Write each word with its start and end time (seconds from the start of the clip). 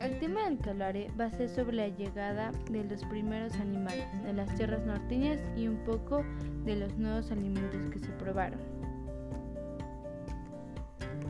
El 0.00 0.18
tema 0.18 0.44
del 0.44 0.56
Talare 0.56 1.10
va 1.20 1.26
a 1.26 1.30
ser 1.30 1.50
sobre 1.50 1.76
la 1.76 1.88
llegada 1.88 2.52
de 2.70 2.84
los 2.84 3.04
primeros 3.04 3.54
animales 3.60 4.06
de 4.22 4.32
las 4.32 4.54
tierras 4.54 4.84
norteñas 4.86 5.42
y 5.56 5.68
un 5.68 5.76
poco 5.84 6.24
de 6.64 6.76
los 6.76 6.96
nuevos 6.96 7.30
alimentos 7.30 7.90
que 7.90 7.98
se 7.98 8.08
probaron. 8.12 8.79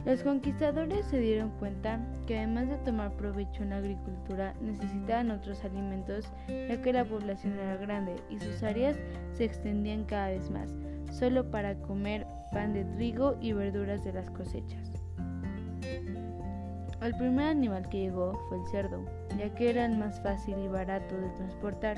Los 0.07 0.23
conquistadores 0.23 1.05
se 1.07 1.19
dieron 1.19 1.51
cuenta 1.59 2.01
que 2.27 2.39
además 2.39 2.69
de 2.69 2.77
tomar 2.79 3.13
provecho 3.13 3.63
en 3.63 3.71
la 3.71 3.77
agricultura 3.77 4.55
necesitaban 4.63 5.31
otros 5.31 5.63
alimentos 5.63 6.33
ya 6.49 6.81
que 6.81 6.93
la 6.93 7.05
población 7.05 7.59
era 7.59 7.77
grande 7.77 8.17
y 8.31 8.39
sus 8.41 8.63
áreas 8.63 8.97
se 9.35 9.45
extendían 9.45 10.05
cada 10.05 10.29
vez 10.29 10.51
más, 10.51 10.75
solo 11.13 11.51
para 11.51 11.75
comer 11.83 12.27
pan 12.51 12.73
de 12.73 12.85
trigo 12.85 13.37
y 13.43 13.53
verduras 13.53 14.03
de 14.03 14.15
las 14.15 14.31
cosechas. 14.31 14.91
El 17.03 17.15
primer 17.17 17.49
animal 17.49 17.89
que 17.89 18.01
llegó 18.01 18.39
fue 18.49 18.59
el 18.59 18.67
cerdo, 18.67 19.05
ya 19.39 19.55
que 19.55 19.71
era 19.71 19.87
el 19.87 19.97
más 19.97 20.21
fácil 20.23 20.59
y 20.59 20.69
barato 20.69 21.17
de 21.17 21.31
transportar. 21.31 21.97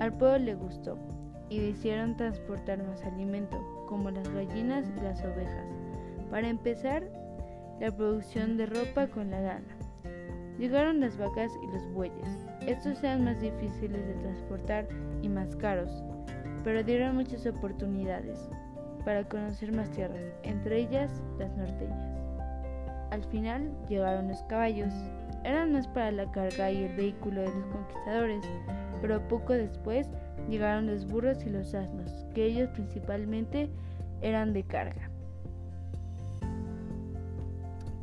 Al 0.00 0.12
pueblo 0.12 0.38
le 0.38 0.54
gustó 0.54 0.98
y 1.48 1.60
decidieron 1.60 2.16
transportar 2.16 2.82
más 2.86 3.02
alimento, 3.04 3.58
como 3.88 4.10
las 4.10 4.28
gallinas 4.28 4.86
y 4.96 5.00
las 5.00 5.22
ovejas. 5.22 5.66
Para 6.30 6.48
empezar, 6.48 7.04
la 7.84 7.94
producción 7.94 8.56
de 8.56 8.64
ropa 8.64 9.06
con 9.08 9.30
la 9.30 9.42
lana. 9.42 9.76
Llegaron 10.58 11.00
las 11.00 11.18
vacas 11.18 11.52
y 11.62 11.66
los 11.66 11.86
bueyes. 11.92 12.46
Estos 12.66 13.04
eran 13.04 13.24
más 13.24 13.42
difíciles 13.42 14.06
de 14.06 14.14
transportar 14.22 14.88
y 15.20 15.28
más 15.28 15.54
caros, 15.56 15.90
pero 16.62 16.82
dieron 16.82 17.14
muchas 17.14 17.44
oportunidades 17.44 18.48
para 19.04 19.28
conocer 19.28 19.70
más 19.76 19.90
tierras, 19.90 20.32
entre 20.44 20.78
ellas 20.78 21.20
las 21.38 21.54
norteñas. 21.58 22.18
Al 23.10 23.22
final 23.24 23.70
llegaron 23.86 24.28
los 24.28 24.42
caballos. 24.44 24.94
Eran 25.44 25.74
más 25.74 25.86
para 25.88 26.10
la 26.10 26.32
carga 26.32 26.70
y 26.70 26.84
el 26.84 26.96
vehículo 26.96 27.42
de 27.42 27.48
los 27.48 27.66
conquistadores, 27.66 28.46
pero 29.02 29.28
poco 29.28 29.52
después 29.52 30.08
llegaron 30.48 30.86
los 30.86 31.06
burros 31.06 31.44
y 31.44 31.50
los 31.50 31.74
asnos, 31.74 32.24
que 32.34 32.46
ellos 32.46 32.70
principalmente 32.70 33.68
eran 34.22 34.54
de 34.54 34.62
carga. 34.62 35.10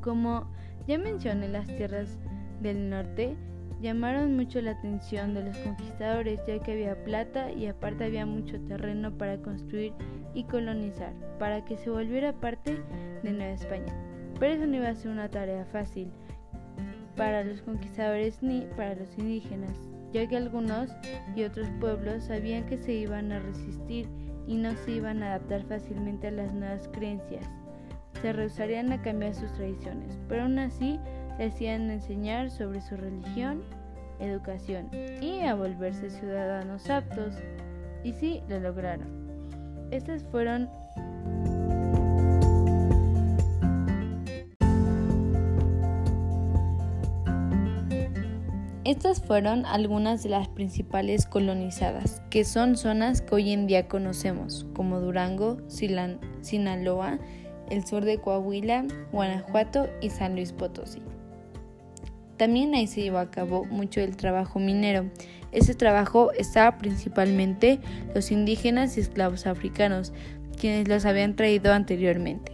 Como 0.02 0.48
ya 0.88 0.98
mencioné, 0.98 1.48
las 1.48 1.68
tierras 1.68 2.18
del 2.62 2.90
norte 2.90 3.36
llamaron 3.82 4.36
mucho 4.36 4.62
la 4.62 4.72
atención 4.72 5.34
de 5.34 5.44
los 5.44 5.58
conquistadores 5.58 6.40
ya 6.48 6.60
que 6.60 6.74
había 6.74 7.04
plata 7.04 7.52
y 7.52 7.66
aparte 7.68 8.06
había 8.06 8.26
mucho 8.26 8.60
terreno 8.62 9.12
para 9.18 9.38
construir 9.42 9.94
y 10.34 10.44
colonizar, 10.44 11.14
para 11.40 11.66
que 11.66 11.78
se 11.78 11.90
volviera 11.90 12.34
parte 12.34 12.80
de 13.24 13.32
Nueva 13.32 13.54
España. 13.54 13.94
Pero 14.40 14.54
eso 14.54 14.68
no 14.68 14.78
iba 14.78 14.90
a 14.90 14.96
ser 14.96 15.12
una 15.12 15.30
tarea 15.30 15.66
fácil 15.66 16.12
para 17.16 17.44
los 17.44 17.62
conquistadores 17.62 18.42
ni 18.42 18.62
para 18.78 18.96
los 18.96 19.18
indígenas, 19.18 19.78
ya 20.14 20.28
que 20.28 20.38
algunos 20.38 20.90
y 21.36 21.44
otros 21.44 21.68
pueblos 21.80 22.24
sabían 22.24 22.66
que 22.66 22.78
se 22.78 22.94
iban 22.94 23.32
a 23.32 23.40
resistir 23.40 24.08
y 24.48 24.56
no 24.56 24.76
se 24.78 24.92
iban 24.92 25.22
a 25.22 25.36
adaptar 25.36 25.64
fácilmente 25.64 26.28
a 26.28 26.32
las 26.32 26.54
nuevas 26.54 26.88
creencias. 26.90 27.61
Se 28.22 28.34
rehusarían 28.34 28.92
a 28.92 29.02
cambiar 29.02 29.34
sus 29.34 29.52
tradiciones, 29.54 30.18
pero 30.28 30.44
aún 30.44 30.60
así 30.60 31.00
le 31.38 31.46
hacían 31.46 31.90
enseñar 31.90 32.50
sobre 32.50 32.82
su 32.82 32.98
religión, 32.98 33.64
educación 34.20 34.90
y 35.22 35.42
a 35.42 35.56
volverse 35.56 36.10
ciudadanos 36.10 36.90
aptos. 36.90 37.36
Y 38.04 38.14
sí, 38.14 38.42
lo 38.48 38.60
lograron. 38.60 39.08
Estas 39.92 40.24
fueron 40.24 40.70
Estas 48.84 49.22
fueron 49.22 49.66
algunas 49.66 50.22
de 50.22 50.30
las 50.30 50.50
principales 50.50 51.26
colonizadas, 51.26 52.22
que 52.30 52.44
son 52.44 52.76
zonas 52.76 53.22
que 53.22 53.36
hoy 53.36 53.52
en 53.52 53.66
día 53.66 53.88
conocemos, 53.88 54.66
como 54.74 55.00
Durango, 55.00 55.58
Sinaloa, 56.42 57.18
el 57.72 57.86
sur 57.86 58.06
de 58.06 58.20
Coahuila, 58.20 58.86
Guanajuato 59.12 59.88
y 60.02 60.10
San 60.10 60.36
Luis 60.36 60.52
Potosí. 60.52 61.02
También 62.38 62.76
ahí 62.76 62.88
se 62.88 63.02
llevó 63.02 63.20
a 63.20 63.32
cabo 63.32 63.66
mucho 63.66 64.02
el 64.02 64.18
trabajo 64.18 64.60
minero. 64.60 65.06
Ese 65.52 65.74
trabajo 65.74 66.32
estaba 66.34 66.78
principalmente 66.78 67.80
los 68.14 68.32
indígenas 68.32 68.98
y 68.98 69.02
esclavos 69.02 69.48
africanos, 69.48 70.14
quienes 70.60 70.88
los 70.88 71.06
habían 71.06 71.36
traído 71.36 71.74
anteriormente. 71.74 72.52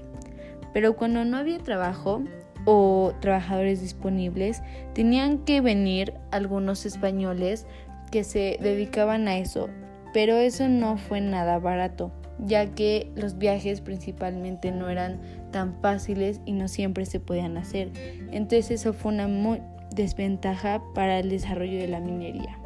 Pero 0.73 0.95
cuando 0.95 1.25
no 1.25 1.37
había 1.37 1.59
trabajo, 1.59 2.23
o 2.69 3.13
trabajadores 3.21 3.79
disponibles, 3.79 4.61
tenían 4.93 5.37
que 5.45 5.61
venir 5.61 6.13
algunos 6.31 6.85
españoles 6.85 7.65
que 8.11 8.25
se 8.25 8.57
dedicaban 8.61 9.29
a 9.29 9.37
eso, 9.37 9.69
pero 10.13 10.35
eso 10.35 10.67
no 10.67 10.97
fue 10.97 11.21
nada 11.21 11.59
barato, 11.59 12.11
ya 12.39 12.67
que 12.67 13.11
los 13.15 13.37
viajes 13.37 13.81
principalmente 13.81 14.71
no 14.71 14.89
eran 14.89 15.19
tan 15.51 15.79
fáciles 15.81 16.41
y 16.45 16.53
no 16.53 16.67
siempre 16.67 17.05
se 17.05 17.19
podían 17.19 17.57
hacer. 17.57 17.91
Entonces 18.31 18.71
eso 18.71 18.93
fue 18.93 19.13
una 19.13 19.27
muy 19.27 19.61
desventaja 19.95 20.81
para 20.93 21.19
el 21.19 21.29
desarrollo 21.29 21.79
de 21.79 21.87
la 21.87 21.99
minería. 21.99 22.59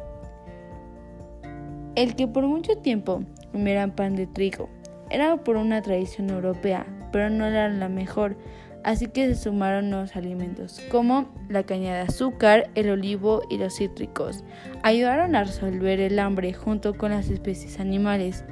El 1.94 2.16
que 2.16 2.26
por 2.26 2.46
mucho 2.46 2.76
tiempo 2.78 3.22
comieran 3.52 3.90
pan 3.90 4.16
de 4.16 4.26
trigo 4.26 4.68
era 5.10 5.36
por 5.36 5.56
una 5.56 5.82
tradición 5.82 6.30
europea, 6.30 6.86
pero 7.12 7.28
no 7.28 7.44
era 7.44 7.68
la 7.68 7.90
mejor, 7.90 8.36
así 8.82 9.08
que 9.08 9.28
se 9.28 9.34
sumaron 9.34 9.90
nuevos 9.90 10.16
alimentos, 10.16 10.80
como 10.90 11.26
la 11.50 11.64
caña 11.64 11.94
de 11.94 12.00
azúcar, 12.00 12.70
el 12.74 12.88
olivo 12.88 13.42
y 13.50 13.58
los 13.58 13.76
cítricos. 13.76 14.42
Ayudaron 14.82 15.36
a 15.36 15.44
resolver 15.44 16.00
el 16.00 16.18
hambre 16.18 16.54
junto 16.54 16.94
con 16.94 17.10
las 17.10 17.28
especies 17.28 17.78
animales. 17.78 18.44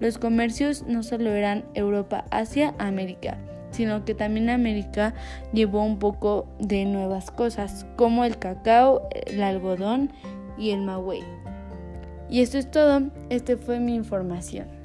Los 0.00 0.18
comercios 0.18 0.84
no 0.86 1.02
solo 1.02 1.30
eran 1.30 1.64
Europa, 1.74 2.24
Asia, 2.30 2.74
América, 2.78 3.38
sino 3.70 4.04
que 4.04 4.14
también 4.14 4.50
América 4.50 5.14
llevó 5.52 5.84
un 5.84 5.98
poco 5.98 6.46
de 6.58 6.84
nuevas 6.84 7.30
cosas, 7.30 7.86
como 7.96 8.24
el 8.24 8.38
cacao, 8.38 9.08
el 9.12 9.42
algodón 9.42 10.10
y 10.58 10.70
el 10.70 10.82
maguey. 10.82 11.22
Y 12.28 12.40
esto 12.40 12.58
es 12.58 12.70
todo, 12.70 13.02
esta 13.30 13.56
fue 13.56 13.80
mi 13.80 13.94
información. 13.94 14.75